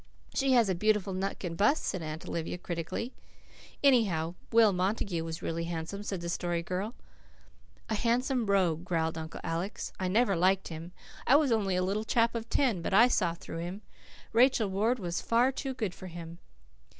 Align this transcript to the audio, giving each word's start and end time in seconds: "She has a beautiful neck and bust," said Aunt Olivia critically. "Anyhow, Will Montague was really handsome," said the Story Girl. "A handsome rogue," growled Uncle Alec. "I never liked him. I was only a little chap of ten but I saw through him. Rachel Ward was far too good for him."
"She 0.33 0.53
has 0.53 0.67
a 0.67 0.73
beautiful 0.73 1.13
neck 1.13 1.43
and 1.43 1.55
bust," 1.55 1.83
said 1.83 2.01
Aunt 2.01 2.27
Olivia 2.27 2.57
critically. 2.57 3.13
"Anyhow, 3.83 4.33
Will 4.51 4.73
Montague 4.73 5.23
was 5.23 5.43
really 5.43 5.65
handsome," 5.65 6.01
said 6.01 6.21
the 6.21 6.27
Story 6.29 6.63
Girl. 6.63 6.95
"A 7.87 7.93
handsome 7.93 8.47
rogue," 8.47 8.83
growled 8.83 9.15
Uncle 9.15 9.41
Alec. 9.43 9.79
"I 9.99 10.07
never 10.07 10.35
liked 10.35 10.69
him. 10.69 10.91
I 11.27 11.35
was 11.35 11.51
only 11.51 11.75
a 11.75 11.83
little 11.83 12.03
chap 12.03 12.33
of 12.33 12.49
ten 12.49 12.81
but 12.81 12.95
I 12.95 13.09
saw 13.09 13.35
through 13.35 13.59
him. 13.59 13.83
Rachel 14.33 14.69
Ward 14.71 14.97
was 14.97 15.21
far 15.21 15.51
too 15.51 15.75
good 15.75 15.93
for 15.93 16.07
him." 16.07 16.39